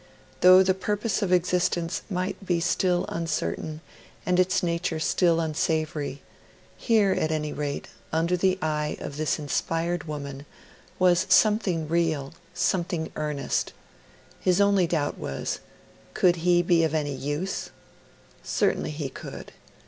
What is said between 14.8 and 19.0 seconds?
doubt was could he be of any use? Certainly